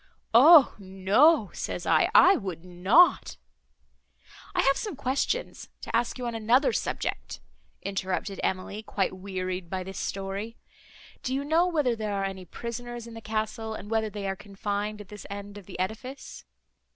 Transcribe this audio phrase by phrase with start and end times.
[0.33, 3.37] 'O no,' says I, 'I would not—'"
[4.55, 7.39] "I have some questions to ask you on another subject,"
[7.83, 10.57] interrupted Emily, quite wearied by this story.
[11.21, 14.35] "Do you know whether there are any prisoners in the castle, and whether they are
[14.35, 16.45] confined at this end of the edifice?"